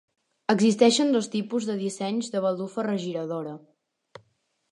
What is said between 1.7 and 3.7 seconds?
de dissenys de baldufa regiradora.